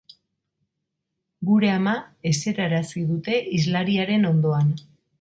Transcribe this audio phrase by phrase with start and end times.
[1.51, 1.95] Gure ama
[2.31, 4.79] eserarazi dute hizlariaren ondoan.